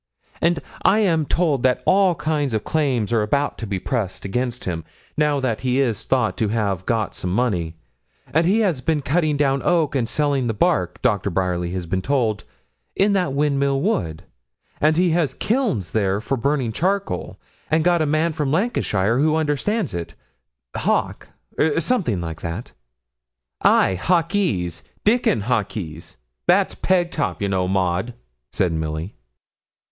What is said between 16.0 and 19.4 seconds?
for burning charcoal, and got a man from Lancashire who